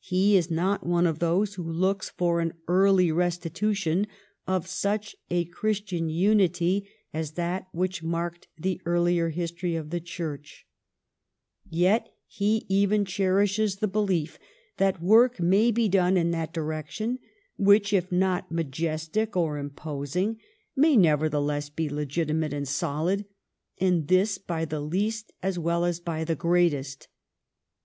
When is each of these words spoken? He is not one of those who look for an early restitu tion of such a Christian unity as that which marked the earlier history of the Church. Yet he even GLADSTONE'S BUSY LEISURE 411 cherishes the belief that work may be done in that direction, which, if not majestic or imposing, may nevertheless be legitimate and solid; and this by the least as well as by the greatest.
He 0.00 0.36
is 0.36 0.50
not 0.50 0.84
one 0.84 1.06
of 1.06 1.20
those 1.20 1.54
who 1.54 1.62
look 1.62 2.02
for 2.02 2.40
an 2.40 2.54
early 2.66 3.10
restitu 3.10 3.76
tion 3.76 4.08
of 4.44 4.66
such 4.66 5.14
a 5.30 5.44
Christian 5.44 6.08
unity 6.08 6.88
as 7.14 7.34
that 7.34 7.68
which 7.70 8.02
marked 8.02 8.48
the 8.58 8.80
earlier 8.84 9.28
history 9.28 9.76
of 9.76 9.90
the 9.90 10.00
Church. 10.00 10.66
Yet 11.70 12.08
he 12.26 12.66
even 12.68 13.04
GLADSTONE'S 13.04 13.04
BUSY 13.04 13.22
LEISURE 13.22 13.32
411 13.76 13.76
cherishes 13.76 13.76
the 13.76 13.86
belief 13.86 14.38
that 14.78 15.00
work 15.00 15.38
may 15.38 15.70
be 15.70 15.88
done 15.88 16.16
in 16.16 16.32
that 16.32 16.52
direction, 16.52 17.20
which, 17.56 17.92
if 17.92 18.10
not 18.10 18.50
majestic 18.50 19.36
or 19.36 19.58
imposing, 19.58 20.40
may 20.74 20.96
nevertheless 20.96 21.68
be 21.70 21.88
legitimate 21.88 22.52
and 22.52 22.66
solid; 22.66 23.26
and 23.80 24.08
this 24.08 24.38
by 24.38 24.64
the 24.64 24.80
least 24.80 25.30
as 25.40 25.56
well 25.56 25.84
as 25.84 26.00
by 26.00 26.24
the 26.24 26.34
greatest. 26.34 27.06